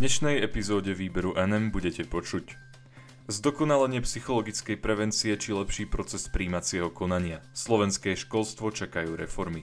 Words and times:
dnešnej 0.00 0.40
epizóde 0.40 0.96
výberu 0.96 1.36
NM 1.36 1.76
budete 1.76 2.08
počuť 2.08 2.56
Zdokonalenie 3.28 4.00
psychologickej 4.00 4.80
prevencie 4.80 5.36
či 5.36 5.52
lepší 5.52 5.84
proces 5.84 6.24
príjmacieho 6.32 6.88
konania. 6.88 7.44
Slovenské 7.52 8.16
školstvo 8.16 8.72
čakajú 8.72 9.12
reformy. 9.12 9.60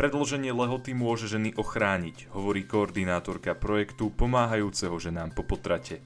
Predloženie 0.00 0.56
lehoty 0.56 0.96
môže 0.96 1.28
ženy 1.28 1.52
ochrániť, 1.52 2.32
hovorí 2.32 2.64
koordinátorka 2.64 3.52
projektu 3.52 4.08
pomáhajúceho 4.08 4.96
ženám 4.96 5.36
po 5.36 5.44
potrate. 5.44 6.00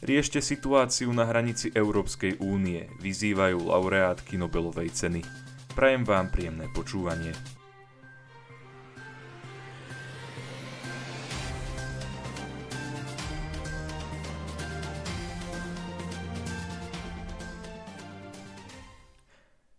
Riešte 0.00 0.40
situáciu 0.40 1.12
na 1.12 1.28
hranici 1.28 1.68
Európskej 1.76 2.40
únie, 2.40 2.88
vyzývajú 3.04 3.68
laureátky 3.68 4.40
Nobelovej 4.40 4.88
ceny. 4.96 5.20
Prajem 5.76 6.08
vám 6.08 6.32
príjemné 6.32 6.72
počúvanie. 6.72 7.36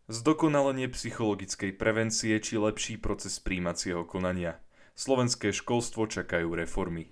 Zdokonalenie 0.06 0.86
psychologickej 0.94 1.82
prevencie 1.82 2.38
či 2.38 2.62
lepší 2.62 3.02
proces 3.02 3.42
príjmacieho 3.42 4.06
konania. 4.06 4.62
Slovenské 4.94 5.50
školstvo 5.50 6.06
čakajú 6.06 6.54
reformy. 6.54 7.10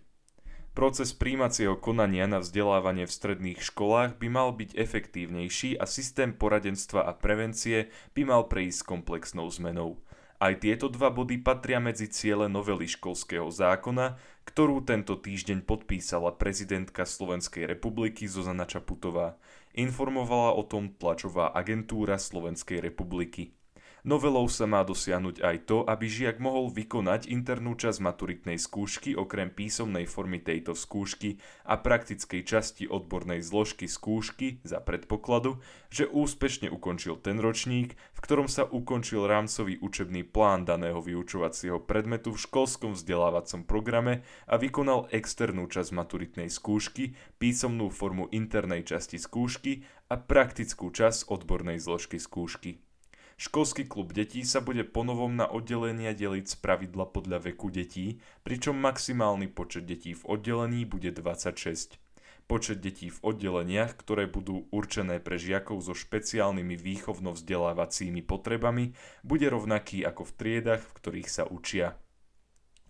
Proces 0.77 1.09
príjmacieho 1.09 1.73
konania 1.73 2.29
na 2.29 2.37
vzdelávanie 2.37 3.09
v 3.09 3.15
stredných 3.17 3.65
školách 3.65 4.21
by 4.21 4.27
mal 4.29 4.53
byť 4.53 4.77
efektívnejší 4.77 5.81
a 5.81 5.89
systém 5.89 6.37
poradenstva 6.37 7.01
a 7.01 7.17
prevencie 7.17 7.89
by 8.13 8.29
mal 8.29 8.45
prejsť 8.45 8.85
komplexnou 8.85 9.49
zmenou. 9.49 9.97
Aj 10.43 10.59
tieto 10.59 10.91
dva 10.91 11.07
body 11.07 11.39
patria 11.39 11.79
medzi 11.79 12.11
ciele 12.11 12.51
novely 12.51 12.83
školského 12.83 13.47
zákona, 13.47 14.19
ktorú 14.43 14.83
tento 14.83 15.15
týždeň 15.15 15.63
podpísala 15.63 16.35
prezidentka 16.35 17.07
Slovenskej 17.07 17.63
republiky 17.63 18.27
Zuzana 18.27 18.67
Čaputová. 18.67 19.39
Informovala 19.71 20.51
o 20.51 20.67
tom 20.67 20.91
tlačová 20.99 21.55
agentúra 21.55 22.19
Slovenskej 22.19 22.83
republiky. 22.83 23.55
Novelou 24.03 24.51
sa 24.51 24.67
má 24.67 24.83
dosiahnuť 24.83 25.39
aj 25.39 25.57
to, 25.63 25.87
aby 25.87 26.11
žiak 26.11 26.35
mohol 26.43 26.67
vykonať 26.67 27.31
internú 27.31 27.71
časť 27.71 28.03
maturitnej 28.03 28.59
skúšky 28.59 29.15
okrem 29.15 29.47
písomnej 29.47 30.03
formy 30.11 30.43
tejto 30.43 30.75
skúšky 30.75 31.39
a 31.63 31.79
praktickej 31.79 32.43
časti 32.43 32.83
odbornej 32.83 33.39
zložky 33.39 33.87
skúšky 33.87 34.59
za 34.67 34.83
predpokladu, 34.83 35.63
že 35.87 36.11
úspešne 36.11 36.67
ukončil 36.67 37.15
ten 37.23 37.39
ročník, 37.39 37.95
v 37.95 38.19
ktorom 38.19 38.51
sa 38.51 38.67
ukončil 38.67 39.23
rámcový 39.23 39.79
učebný 39.79 40.27
plán 40.27 40.67
daného 40.67 40.99
vyučovacieho 40.99 41.79
predmetu 41.79 42.35
v 42.35 42.43
školskom 42.43 42.99
vzdelávacom 42.99 43.63
programe 43.63 44.27
a 44.51 44.59
vykonal 44.59 45.07
externú 45.15 45.71
časť 45.71 45.95
maturitnej 45.95 46.51
skúšky, 46.51 47.15
písomnú 47.39 47.87
formu 47.87 48.27
internej 48.35 48.83
časti 48.83 49.15
skúšky 49.15 49.87
a 50.11 50.19
praktickú 50.19 50.91
časť 50.91 51.31
odbornej 51.31 51.79
zložky 51.79 52.19
skúšky. 52.19 52.83
Školský 53.35 53.89
klub 53.89 54.13
detí 54.13 54.45
sa 54.45 54.61
bude 54.61 54.85
ponovom 54.85 55.33
na 55.33 55.49
oddelenia 55.49 56.13
deliť 56.13 56.45
z 56.45 56.55
pravidla 56.61 57.09
podľa 57.09 57.49
veku 57.49 57.73
detí, 57.73 58.21
pričom 58.45 58.77
maximálny 58.77 59.49
počet 59.49 59.89
detí 59.89 60.13
v 60.13 60.23
oddelení 60.29 60.85
bude 60.85 61.09
26. 61.09 61.97
Počet 62.43 62.83
detí 62.83 63.07
v 63.07 63.19
oddeleniach, 63.23 63.95
ktoré 63.95 64.27
budú 64.27 64.67
určené 64.69 65.23
pre 65.23 65.39
žiakov 65.39 65.79
so 65.79 65.95
špeciálnymi 65.95 66.75
výchovno-vzdelávacími 66.75 68.19
potrebami, 68.21 68.93
bude 69.23 69.47
rovnaký 69.47 70.03
ako 70.03 70.27
v 70.27 70.33
triedach, 70.35 70.83
v 70.83 70.95
ktorých 70.99 71.29
sa 71.31 71.47
učia. 71.47 71.95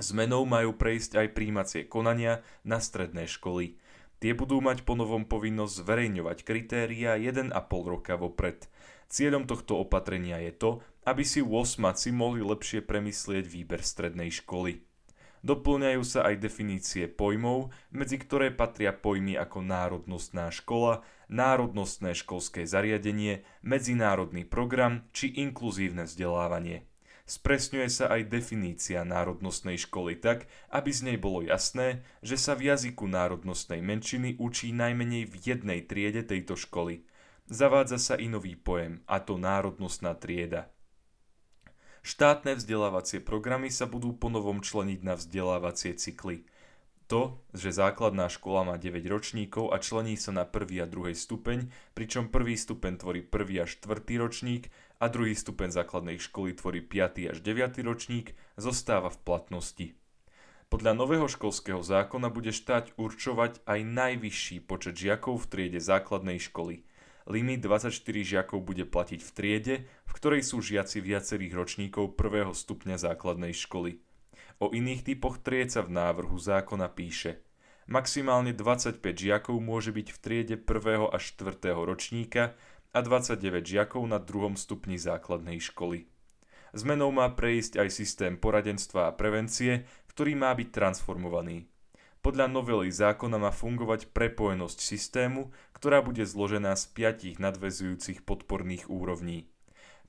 Zmenou 0.01 0.49
majú 0.49 0.73
prejsť 0.73 1.21
aj 1.21 1.27
príjmacie 1.37 1.81
konania 1.85 2.41
na 2.65 2.81
stredné 2.81 3.29
školy. 3.29 3.77
Tie 4.23 4.31
budú 4.31 4.63
mať 4.63 4.87
ponovom 4.87 5.27
povinnosť 5.27 5.83
zverejňovať 5.83 6.37
kritéria 6.47 7.19
1,5 7.19 7.51
roka 7.91 8.15
vopred– 8.15 8.63
Cieľom 9.13 9.45
tohto 9.45 9.77
opatrenia 9.77 10.41
je 10.41 10.53
to, 10.57 10.71
aby 11.05 11.21
si 11.21 11.37
8 11.45 11.85
mohli 12.17 12.41
lepšie 12.41 12.81
premyslieť 12.81 13.45
výber 13.45 13.85
strednej 13.85 14.33
školy. 14.33 14.81
Doplňajú 15.45 16.01
sa 16.01 16.25
aj 16.25 16.41
definície 16.41 17.05
pojmov, 17.05 17.69
medzi 17.93 18.17
ktoré 18.17 18.49
patria 18.49 18.89
pojmy 18.89 19.37
ako 19.37 19.61
národnostná 19.61 20.49
škola, 20.49 21.05
národnostné 21.29 22.17
školské 22.17 22.65
zariadenie, 22.65 23.45
medzinárodný 23.61 24.49
program 24.49 25.05
či 25.13 25.29
inkluzívne 25.29 26.09
vzdelávanie. 26.09 26.89
Spresňuje 27.23 27.87
sa 27.87 28.11
aj 28.11 28.27
definícia 28.27 29.07
národnostnej 29.07 29.79
školy 29.79 30.19
tak, 30.19 30.51
aby 30.69 30.91
z 30.91 31.07
nej 31.07 31.17
bolo 31.17 31.39
jasné, 31.39 32.03
že 32.19 32.35
sa 32.35 32.51
v 32.53 32.67
jazyku 32.71 33.07
národnostnej 33.07 33.79
menšiny 33.79 34.35
učí 34.43 34.75
najmenej 34.75 35.31
v 35.31 35.35
jednej 35.39 35.79
triede 35.87 36.23
tejto 36.27 36.59
školy– 36.59 37.01
Zavádza 37.51 37.99
sa 37.99 38.15
i 38.15 38.31
nový 38.31 38.55
pojem, 38.55 39.03
a 39.03 39.19
to 39.19 39.35
národnostná 39.35 40.15
trieda. 40.15 40.71
Štátne 42.03 42.55
vzdelávacie 42.55 43.19
programy 43.19 43.67
sa 43.67 43.83
budú 43.83 44.15
ponovom 44.15 44.63
členiť 44.63 44.99
na 45.03 45.19
vzdelávacie 45.19 45.95
cykly. 45.95 46.47
To, 47.11 47.43
že 47.51 47.75
základná 47.75 48.31
škola 48.31 48.63
má 48.63 48.75
9 48.79 49.03
ročníkov 49.11 49.75
a 49.75 49.77
člení 49.83 50.15
sa 50.15 50.31
na 50.31 50.47
prvý 50.47 50.79
a 50.79 50.87
druhý 50.87 51.11
stupeň, 51.11 51.67
pričom 51.91 52.31
prvý 52.31 52.55
stupeň 52.55 52.95
tvorí 52.95 53.21
prvý 53.21 53.59
až 53.59 53.75
štvrtý 53.75 54.23
ročník 54.23 54.71
a 55.03 55.11
druhý 55.11 55.35
stupeň 55.35 55.75
základnej 55.75 56.15
školy 56.15 56.55
tvorí 56.55 56.79
5. 56.79 57.35
až 57.35 57.37
9. 57.43 57.83
ročník, 57.83 58.39
zostáva 58.55 59.11
v 59.11 59.19
platnosti. 59.19 59.87
Podľa 60.71 60.95
nového 60.95 61.27
školského 61.27 61.83
zákona 61.83 62.31
bude 62.31 62.55
štát 62.55 62.95
určovať 62.95 63.59
aj 63.67 63.79
najvyšší 63.83 64.63
počet 64.63 64.95
žiakov 64.95 65.43
v 65.43 65.49
triede 65.51 65.83
základnej 65.83 66.39
školy– 66.39 66.81
limit 67.27 67.63
24 67.63 67.91
žiakov 68.23 68.63
bude 68.63 68.83
platiť 68.83 69.19
v 69.23 69.31
triede, 69.31 69.75
v 70.03 70.11
ktorej 70.11 70.43
sú 70.43 70.59
žiaci 70.59 70.99
viacerých 70.99 71.53
ročníkov 71.55 72.19
prvého 72.19 72.51
stupňa 72.51 72.99
základnej 72.99 73.55
školy. 73.55 73.99
O 74.59 74.71
iných 74.71 75.07
typoch 75.07 75.39
tried 75.39 75.71
sa 75.71 75.83
v 75.83 75.95
návrhu 75.95 76.35
zákona 76.35 76.91
píše 76.91 77.43
Maximálne 77.83 78.55
25 78.55 79.03
žiakov 79.03 79.59
môže 79.59 79.91
byť 79.91 80.07
v 80.15 80.17
triede 80.23 80.55
1. 80.55 81.11
až 81.11 81.23
4. 81.35 81.75
ročníka 81.83 82.55
a 82.93 82.99
29 83.01 83.65
žiakov 83.65 84.05
na 84.05 84.21
druhom 84.21 84.53
stupni 84.53 85.01
základnej 85.01 85.57
školy. 85.57 86.05
Zmenou 86.73 87.09
má 87.13 87.29
prejsť 87.33 87.81
aj 87.81 87.89
systém 87.89 88.33
poradenstva 88.37 89.09
a 89.09 89.15
prevencie, 89.17 89.85
ktorý 90.13 90.37
má 90.37 90.53
byť 90.53 90.69
transformovaný. 90.69 91.69
Podľa 92.23 92.47
novely 92.47 92.87
zákona 92.87 93.35
má 93.35 93.51
fungovať 93.51 94.13
prepojenosť 94.15 94.79
systému, 94.79 95.51
ktorá 95.75 95.99
bude 95.99 96.23
zložená 96.23 96.71
z 96.79 96.87
piatich 96.95 97.35
nadvezujúcich 97.35 98.23
podporných 98.23 98.87
úrovní. 98.87 99.51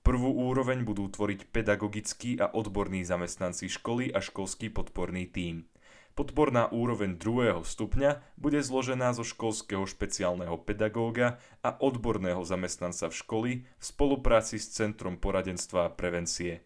Prvú 0.05 0.31
úroveň 0.47 0.85
budú 0.85 1.11
tvoriť 1.11 1.51
pedagogickí 1.51 2.37
a 2.39 2.53
odborní 2.53 3.03
zamestnanci 3.03 3.73
školy 3.73 4.13
a 4.13 4.23
školský 4.23 4.71
podporný 4.71 5.27
tím. 5.27 5.67
Podporná 6.15 6.71
úroveň 6.71 7.19
druhého 7.19 7.67
stupňa 7.67 8.23
bude 8.39 8.63
zložená 8.63 9.19
zo 9.19 9.27
školského 9.27 9.83
špeciálneho 9.83 10.63
pedagóga 10.63 11.43
a 11.59 11.75
odborného 11.75 12.47
zamestnanca 12.47 13.11
v 13.11 13.15
školy 13.19 13.51
v 13.67 13.83
spolupráci 13.83 14.63
s 14.63 14.71
Centrom 14.79 15.19
poradenstva 15.19 15.91
a 15.91 15.95
prevencie. 15.95 16.63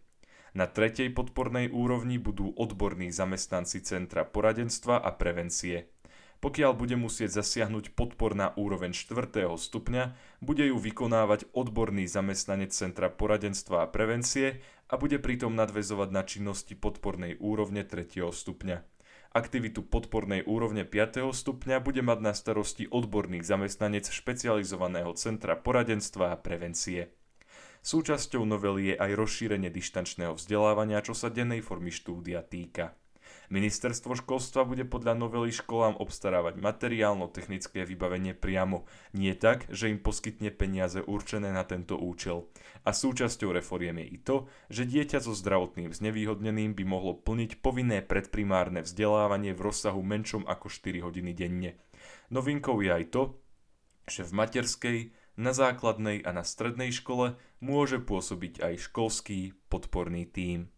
Na 0.53 0.69
tretej 0.69 1.17
podpornej 1.17 1.73
úrovni 1.73 2.21
budú 2.21 2.53
odborní 2.61 3.09
zamestnanci 3.09 3.81
Centra 3.81 4.29
poradenstva 4.29 5.01
a 5.01 5.17
prevencie. 5.17 5.97
Pokiaľ 6.45 6.73
bude 6.77 7.01
musieť 7.01 7.41
zasiahnuť 7.41 7.97
podporná 7.97 8.53
úroveň 8.53 8.93
4. 8.93 9.49
stupňa, 9.49 10.13
bude 10.45 10.65
ju 10.69 10.77
vykonávať 10.77 11.49
odborný 11.57 12.05
zamestnanec 12.05 12.69
Centra 12.77 13.09
poradenstva 13.09 13.89
a 13.89 13.91
prevencie 13.91 14.61
a 14.93 15.01
bude 15.01 15.17
pritom 15.17 15.57
nadvezovať 15.57 16.09
na 16.13 16.21
činnosti 16.21 16.77
podpornej 16.77 17.41
úrovne 17.41 17.81
3. 17.81 18.29
stupňa. 18.29 18.98
Aktivitu 19.29 19.85
podpornej 19.85 20.41
úrovne 20.49 20.89
5. 20.89 21.29
stupňa 21.37 21.85
bude 21.85 22.01
mať 22.01 22.19
na 22.25 22.33
starosti 22.33 22.89
odborný 22.89 23.45
zamestnanec 23.45 24.09
špecializovaného 24.09 25.13
Centra 25.21 25.53
poradenstva 25.53 26.33
a 26.33 26.41
prevencie. 26.41 27.13
Súčasťou 27.85 28.49
novely 28.49 28.93
je 28.93 28.95
aj 28.97 29.13
rozšírenie 29.21 29.69
dištančného 29.69 30.33
vzdelávania, 30.33 31.05
čo 31.05 31.13
sa 31.13 31.29
dennej 31.29 31.61
formy 31.61 31.93
štúdia 31.93 32.41
týka. 32.41 32.97
Ministerstvo 33.49 34.13
školstva 34.13 34.69
bude 34.69 34.85
podľa 34.85 35.17
novely 35.17 35.49
školám 35.49 35.97
obstarávať 35.97 36.61
materiálno-technické 36.61 37.89
vybavenie 37.89 38.37
priamo, 38.37 38.85
nie 39.17 39.33
tak, 39.33 39.65
že 39.73 39.89
im 39.89 39.97
poskytne 39.97 40.53
peniaze 40.53 41.01
určené 41.01 41.49
na 41.49 41.65
tento 41.65 41.97
účel. 41.97 42.45
A 42.85 42.93
súčasťou 42.93 43.57
reforiem 43.57 44.05
je 44.05 44.07
i 44.13 44.19
to, 44.21 44.37
že 44.69 44.85
dieťa 44.85 45.25
so 45.25 45.33
zdravotným 45.33 45.97
znevýhodneným 45.97 46.77
by 46.77 46.85
mohlo 46.85 47.17
plniť 47.17 47.65
povinné 47.65 48.05
predprimárne 48.05 48.85
vzdelávanie 48.85 49.57
v 49.57 49.65
rozsahu 49.65 50.05
menšom 50.05 50.45
ako 50.45 50.69
4 50.69 51.09
hodiny 51.09 51.33
denne. 51.33 51.81
Novinkou 52.29 52.85
je 52.85 52.91
aj 52.93 53.05
to, 53.09 53.23
že 54.05 54.29
v 54.29 54.33
materskej, 54.37 54.99
na 55.39 55.55
základnej 55.55 56.27
a 56.27 56.35
na 56.35 56.43
strednej 56.43 56.91
škole 56.91 57.39
môže 57.63 58.03
pôsobiť 58.03 58.59
aj 58.59 58.91
školský 58.91 59.55
podporný 59.71 60.27
tím. 60.27 60.69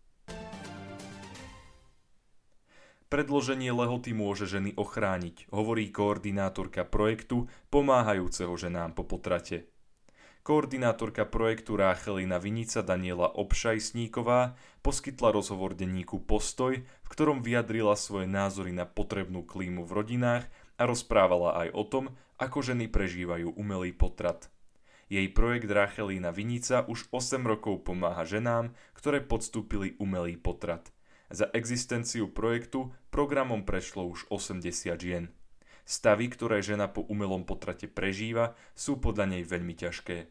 Predloženie 3.11 3.75
lehoty 3.75 4.15
môže 4.15 4.47
ženy 4.47 4.71
ochrániť, 4.79 5.51
hovorí 5.51 5.91
koordinátorka 5.91 6.87
projektu 6.87 7.51
pomáhajúceho 7.75 8.55
ženám 8.55 8.95
po 8.95 9.03
potrate. 9.03 9.67
Koordinátorka 10.47 11.27
projektu 11.27 11.75
Ráchelina 11.75 12.39
Vinica 12.39 12.87
Daniela 12.87 13.27
Obšajsníková 13.35 14.55
poskytla 14.87 15.35
rozhovor 15.35 15.75
denníku 15.75 16.23
Postoj, 16.23 16.87
v 16.87 17.09
ktorom 17.11 17.43
vyjadrila 17.43 17.99
svoje 17.99 18.31
názory 18.31 18.71
na 18.71 18.87
potrebnú 18.87 19.43
klímu 19.43 19.83
v 19.83 19.91
rodinách 19.91 20.47
a 20.79 20.87
rozprávala 20.87 21.67
aj 21.67 21.69
o 21.75 21.83
tom, 21.83 22.05
ako 22.39 22.63
ženy 22.63 22.87
prežívajú 22.87 23.59
umelý 23.59 23.91
potrat. 23.91 24.55
Jej 25.11 25.27
projekt 25.35 25.67
Rachelína 25.67 26.31
Vinica 26.31 26.87
už 26.87 27.11
8 27.11 27.43
rokov 27.43 27.83
pomáha 27.83 28.23
ženám, 28.23 28.71
ktoré 28.95 29.19
podstúpili 29.19 29.99
umelý 29.99 30.39
potrat– 30.39 30.95
za 31.31 31.47
existenciu 31.55 32.29
projektu 32.29 32.91
programom 33.15 33.63
prešlo 33.63 34.05
už 34.11 34.27
80 34.29 34.99
žien. 34.99 35.31
Stavy, 35.87 36.31
ktoré 36.31 36.63
žena 36.63 36.87
po 36.87 37.03
umelom 37.07 37.47
potrate 37.47 37.91
prežíva, 37.91 38.55
sú 38.75 38.99
podľa 38.99 39.39
nej 39.39 39.43
veľmi 39.43 39.75
ťažké. 39.75 40.31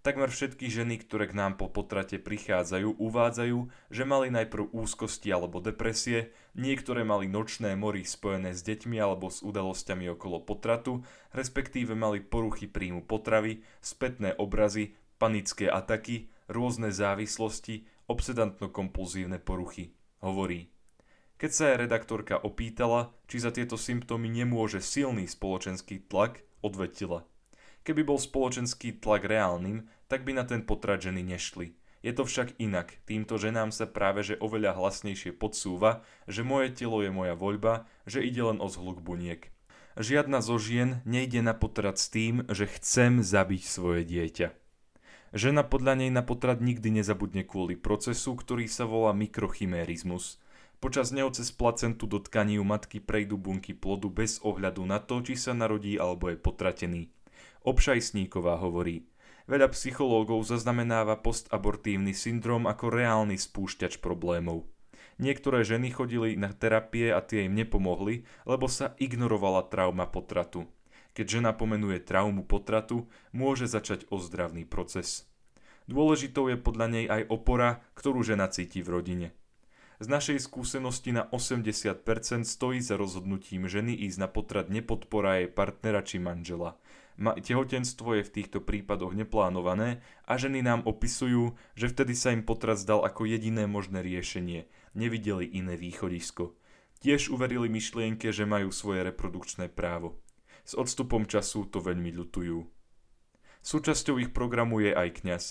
Takmer 0.00 0.32
všetky 0.32 0.72
ženy, 0.72 0.96
ktoré 1.04 1.28
k 1.28 1.36
nám 1.36 1.60
po 1.60 1.68
potrate 1.68 2.16
prichádzajú, 2.16 2.96
uvádzajú, 2.96 3.58
že 3.92 4.08
mali 4.08 4.32
najprv 4.32 4.72
úzkosti 4.72 5.28
alebo 5.28 5.60
depresie, 5.60 6.32
niektoré 6.56 7.04
mali 7.04 7.28
nočné 7.28 7.76
mory 7.76 8.08
spojené 8.08 8.56
s 8.56 8.64
deťmi 8.64 8.96
alebo 8.96 9.28
s 9.28 9.44
udalosťami 9.44 10.08
okolo 10.16 10.40
potratu, 10.40 11.04
respektíve 11.36 11.92
mali 11.92 12.24
poruchy 12.24 12.64
príjmu 12.64 13.04
potravy, 13.04 13.60
spätné 13.84 14.40
obrazy, 14.40 14.96
panické 15.20 15.68
ataky, 15.68 16.32
rôzne 16.48 16.88
závislosti, 16.88 17.84
obsedantno-kompulzívne 18.08 19.36
poruchy. 19.36 19.99
Hovorí, 20.20 20.68
keď 21.40 21.50
sa 21.50 21.72
redaktorka 21.80 22.36
opýtala, 22.36 23.16
či 23.24 23.40
za 23.40 23.48
tieto 23.48 23.80
symptómy 23.80 24.28
nemôže 24.28 24.84
silný 24.84 25.24
spoločenský 25.24 26.04
tlak, 26.04 26.44
odvetila. 26.60 27.24
Keby 27.80 28.04
bol 28.04 28.20
spoločenský 28.20 29.00
tlak 29.00 29.24
reálnym, 29.24 29.88
tak 30.04 30.28
by 30.28 30.36
na 30.36 30.44
ten 30.44 30.60
potrat 30.60 31.00
ženy 31.00 31.24
nešli. 31.24 31.72
Je 32.04 32.12
to 32.12 32.28
však 32.28 32.60
inak. 32.60 33.00
Týmto 33.08 33.40
ženám 33.40 33.72
sa 33.72 33.88
práve 33.88 34.20
že 34.20 34.36
oveľa 34.36 34.76
hlasnejšie 34.76 35.36
podsúva, 35.36 36.04
že 36.28 36.44
moje 36.44 36.72
telo 36.76 37.00
je 37.00 37.08
moja 37.08 37.32
voľba, 37.32 37.88
že 38.04 38.20
ide 38.20 38.44
len 38.44 38.60
o 38.60 38.68
zhluk 38.68 39.00
buniek. 39.00 39.48
Žiadna 40.00 40.44
zo 40.44 40.56
žien 40.60 41.04
nejde 41.04 41.40
na 41.40 41.56
potrat 41.56 41.96
s 41.96 42.12
tým, 42.12 42.44
že 42.52 42.68
chcem 42.68 43.24
zabiť 43.24 43.62
svoje 43.64 44.04
dieťa. 44.04 44.48
Žena 45.30 45.62
podľa 45.62 45.94
nej 46.02 46.10
na 46.10 46.26
potrat 46.26 46.58
nikdy 46.58 46.90
nezabudne 46.90 47.46
kvôli 47.46 47.78
procesu, 47.78 48.34
ktorý 48.34 48.66
sa 48.66 48.82
volá 48.82 49.14
mikrochimérizmus. 49.14 50.42
Počas 50.82 51.14
neho 51.14 51.30
cez 51.30 51.54
placentu 51.54 52.10
do 52.10 52.18
tkaní 52.18 52.58
u 52.58 52.66
matky 52.66 52.98
prejdú 52.98 53.38
bunky 53.38 53.76
plodu 53.76 54.10
bez 54.10 54.42
ohľadu 54.42 54.82
na 54.82 54.98
to, 54.98 55.22
či 55.22 55.38
sa 55.38 55.54
narodí 55.54 55.94
alebo 55.94 56.34
je 56.34 56.40
potratený. 56.40 57.02
Obšajsníková 57.62 58.58
hovorí, 58.58 59.06
veľa 59.46 59.70
psychológov 59.70 60.50
zaznamenáva 60.50 61.22
postabortívny 61.22 62.10
syndrom 62.10 62.66
ako 62.66 62.90
reálny 62.90 63.38
spúšťač 63.38 64.02
problémov. 64.02 64.66
Niektoré 65.20 65.62
ženy 65.62 65.92
chodili 65.92 66.34
na 66.40 66.50
terapie 66.50 67.12
a 67.12 67.20
tie 67.20 67.44
im 67.44 67.54
nepomohli, 67.54 68.24
lebo 68.48 68.66
sa 68.66 68.96
ignorovala 68.96 69.68
trauma 69.68 70.08
potratu. 70.08 70.64
Keď 71.20 71.28
žena 71.28 71.52
pomenuje 71.52 72.00
traumu 72.00 72.48
potratu, 72.48 73.04
môže 73.36 73.68
začať 73.68 74.08
ozdravný 74.08 74.64
proces. 74.64 75.28
Dôležitou 75.84 76.48
je 76.48 76.56
podľa 76.56 76.86
nej 76.88 77.04
aj 77.12 77.28
opora, 77.28 77.84
ktorú 77.92 78.24
žena 78.24 78.48
cíti 78.48 78.80
v 78.80 78.88
rodine. 78.88 79.28
Z 80.00 80.08
našej 80.08 80.40
skúsenosti 80.40 81.12
na 81.12 81.28
80% 81.28 82.48
stojí 82.48 82.80
za 82.80 82.96
rozhodnutím 82.96 83.68
ženy 83.68 83.92
ísť 84.08 84.16
na 84.16 84.32
potrat 84.32 84.72
nepodpora 84.72 85.44
jej 85.44 85.52
partnera 85.52 86.00
či 86.00 86.16
manžela. 86.16 86.80
Tehotenstvo 87.20 88.16
je 88.16 88.24
v 88.24 88.34
týchto 88.40 88.64
prípadoch 88.64 89.12
neplánované 89.12 90.00
a 90.24 90.40
ženy 90.40 90.64
nám 90.64 90.88
opisujú, 90.88 91.52
že 91.76 91.92
vtedy 91.92 92.16
sa 92.16 92.32
im 92.32 92.40
potrat 92.40 92.80
zdal 92.80 93.04
ako 93.04 93.28
jediné 93.28 93.68
možné 93.68 94.00
riešenie. 94.00 94.72
Nevideli 94.96 95.52
iné 95.52 95.76
východisko. 95.76 96.56
Tiež 97.04 97.28
uverili 97.28 97.68
myšlienke, 97.68 98.32
že 98.32 98.48
majú 98.48 98.72
svoje 98.72 99.04
reprodukčné 99.04 99.68
právo. 99.68 100.16
S 100.70 100.78
odstupom 100.78 101.26
času 101.26 101.66
to 101.66 101.82
veľmi 101.82 102.14
ľutujú. 102.14 102.62
Súčasťou 103.66 104.22
ich 104.22 104.30
programu 104.30 104.78
je 104.78 104.94
aj 104.94 105.08
kňaz. 105.18 105.44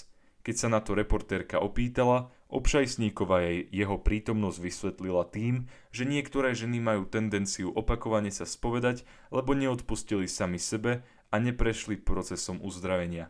Keď 0.47 0.55
sa 0.55 0.71
na 0.71 0.79
to 0.79 0.95
reportérka 0.95 1.59
opýtala, 1.59 2.31
Obšajsníková 2.49 3.45
jej 3.45 3.59
jeho 3.69 4.01
prítomnosť 4.01 4.57
vysvetlila 4.57 5.29
tým, 5.29 5.69
že 5.93 6.09
niektoré 6.09 6.57
ženy 6.57 6.81
majú 6.81 7.05
tendenciu 7.05 7.69
opakovane 7.69 8.33
sa 8.33 8.49
spovedať, 8.49 9.05
lebo 9.29 9.53
neodpustili 9.53 10.25
sami 10.25 10.57
sebe 10.57 11.05
a 11.29 11.35
neprešli 11.37 12.01
procesom 12.01 12.57
uzdravenia. 12.65 13.29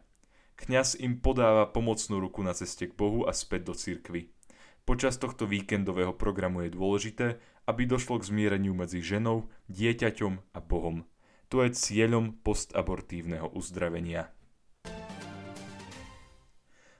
Kňaz 0.55 0.95
im 1.03 1.19
podáva 1.19 1.67
pomocnú 1.67 2.23
ruku 2.23 2.47
na 2.47 2.55
ceste 2.55 2.87
k 2.87 2.95
Bohu 2.95 3.27
a 3.27 3.35
späť 3.35 3.67
do 3.67 3.75
cirkvy. 3.75 4.31
Počas 4.87 5.19
tohto 5.19 5.43
víkendového 5.43 6.15
programu 6.15 6.63
je 6.63 6.71
dôležité, 6.71 7.43
aby 7.67 7.83
došlo 7.83 8.23
k 8.23 8.29
zmiereniu 8.31 8.71
medzi 8.71 9.03
ženou, 9.03 9.51
dieťaťom 9.67 10.55
a 10.55 10.59
Bohom. 10.63 11.03
To 11.49 11.65
je 11.65 11.73
cieľom 11.73 12.37
postabortívneho 12.45 13.49
uzdravenia. 13.57 14.29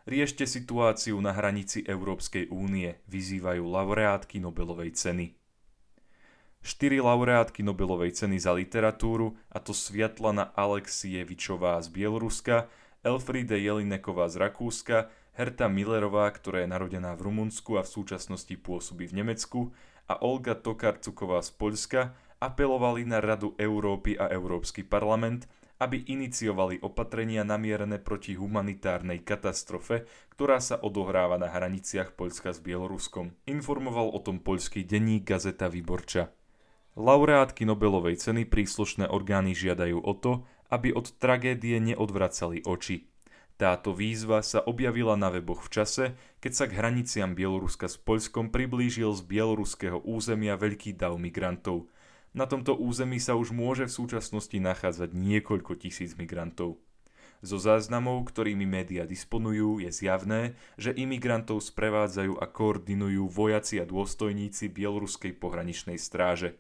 Riešte 0.10 0.50
situáciu 0.50 1.22
na 1.22 1.38
hranici 1.38 1.86
Európskej 1.86 2.50
únie, 2.50 2.98
vyzývajú 3.06 3.62
laureátky 3.62 4.42
Nobelovej 4.42 4.98
ceny. 4.98 5.38
Štyri 6.66 6.98
laureátky 6.98 7.62
Nobelovej 7.62 8.18
ceny 8.18 8.42
za 8.42 8.58
literatúru, 8.58 9.38
a 9.54 9.62
to 9.62 9.70
Sviatlana 9.70 10.50
Aleksievičová 10.58 11.78
z 11.86 11.94
Bieloruska, 11.94 12.74
Elfriede 13.06 13.62
Jelineková 13.62 14.34
z 14.34 14.50
Rakúska, 14.50 15.14
Herta 15.38 15.70
Millerová, 15.70 16.26
ktorá 16.34 16.66
je 16.66 16.74
narodená 16.74 17.14
v 17.14 17.30
Rumunsku 17.30 17.78
a 17.78 17.86
v 17.86 17.94
súčasnosti 17.94 18.52
pôsobí 18.60 19.06
v 19.06 19.24
Nemecku, 19.24 19.72
a 20.10 20.18
Olga 20.26 20.58
Tokarcuková 20.58 21.46
z 21.46 21.54
Poľska 21.54 22.18
apelovali 22.40 23.04
na 23.04 23.20
Radu 23.20 23.54
Európy 23.60 24.16
a 24.16 24.32
Európsky 24.32 24.88
parlament, 24.88 25.46
aby 25.80 26.04
iniciovali 26.12 26.84
opatrenia 26.84 27.48
namierené 27.48 28.04
proti 28.04 28.36
humanitárnej 28.36 29.24
katastrofe, 29.24 30.04
ktorá 30.36 30.60
sa 30.60 30.76
odohráva 30.76 31.40
na 31.40 31.48
hraniciach 31.48 32.20
Poľska 32.20 32.52
s 32.52 32.60
Bieloruskom. 32.60 33.32
Informoval 33.48 34.12
o 34.12 34.20
tom 34.20 34.44
poľský 34.44 34.84
denník 34.84 35.24
Gazeta 35.24 35.72
Výborča. 35.72 36.36
Laureátky 37.00 37.64
Nobelovej 37.64 38.20
ceny 38.20 38.44
príslušné 38.44 39.08
orgány 39.08 39.56
žiadajú 39.56 40.04
o 40.04 40.14
to, 40.20 40.44
aby 40.68 40.92
od 40.92 41.16
tragédie 41.16 41.80
neodvracali 41.80 42.68
oči. 42.68 43.08
Táto 43.56 43.92
výzva 43.92 44.44
sa 44.44 44.64
objavila 44.64 45.16
na 45.20 45.32
weboch 45.32 45.64
v 45.68 45.72
čase, 45.72 46.06
keď 46.44 46.52
sa 46.56 46.66
k 46.68 46.76
hraniciam 46.76 47.36
Bieloruska 47.36 47.88
s 47.88 47.96
Poľskom 48.00 48.52
priblížil 48.52 49.16
z 49.16 49.22
bieloruského 49.24 50.00
územia 50.04 50.60
veľký 50.60 50.96
dav 50.96 51.16
migrantov– 51.16 51.88
na 52.34 52.46
tomto 52.46 52.78
území 52.78 53.18
sa 53.18 53.34
už 53.34 53.50
môže 53.50 53.90
v 53.90 53.96
súčasnosti 53.96 54.54
nachádzať 54.54 55.18
niekoľko 55.18 55.74
tisíc 55.82 56.14
migrantov. 56.14 56.78
Zo 57.40 57.56
záznamov, 57.56 58.28
ktorými 58.28 58.68
médiá 58.68 59.08
disponujú, 59.08 59.80
je 59.80 59.90
zjavné, 59.96 60.60
že 60.76 60.92
imigrantov 60.92 61.64
sprevádzajú 61.64 62.36
a 62.36 62.46
koordinujú 62.52 63.32
vojaci 63.32 63.80
a 63.80 63.88
dôstojníci 63.88 64.68
Bieloruskej 64.68 65.40
pohraničnej 65.40 65.96
stráže. 65.96 66.60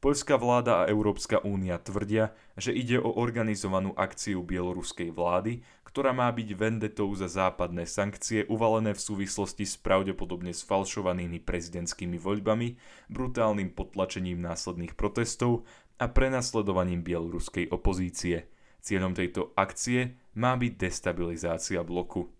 Poľská 0.00 0.40
vláda 0.40 0.80
a 0.80 0.88
Európska 0.88 1.44
únia 1.44 1.76
tvrdia, 1.76 2.32
že 2.56 2.72
ide 2.72 2.96
o 2.96 3.20
organizovanú 3.20 3.92
akciu 3.92 4.40
bieloruskej 4.40 5.12
vlády, 5.12 5.60
ktorá 5.90 6.14
má 6.14 6.30
byť 6.30 6.48
vendetou 6.54 7.10
za 7.18 7.26
západné 7.26 7.82
sankcie 7.84 8.46
uvalené 8.46 8.94
v 8.94 9.02
súvislosti 9.02 9.66
s 9.66 9.74
pravdepodobne 9.74 10.54
sfalšovanými 10.54 11.42
prezidentskými 11.42 12.14
voľbami, 12.14 12.78
brutálnym 13.10 13.74
potlačením 13.74 14.38
následných 14.38 14.94
protestov 14.94 15.66
a 15.98 16.06
prenasledovaním 16.06 17.02
bieloruskej 17.02 17.74
opozície. 17.74 18.46
Cieľom 18.80 19.12
tejto 19.12 19.52
akcie 19.58 20.16
má 20.38 20.56
byť 20.56 20.72
destabilizácia 20.78 21.84
bloku. 21.84 22.32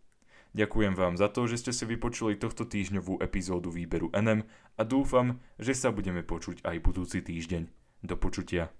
Ďakujem 0.50 0.94
vám 0.98 1.14
za 1.14 1.30
to, 1.30 1.46
že 1.46 1.62
ste 1.62 1.72
si 1.74 1.84
vypočuli 1.86 2.34
tohto 2.34 2.66
týždňovú 2.66 3.22
epizódu 3.22 3.70
výberu 3.70 4.10
NM 4.10 4.42
a 4.78 4.82
dúfam, 4.82 5.38
že 5.62 5.78
sa 5.78 5.94
budeme 5.94 6.26
počuť 6.26 6.66
aj 6.66 6.76
budúci 6.82 7.22
týždeň. 7.22 7.70
Do 8.00 8.16
počutia. 8.16 8.79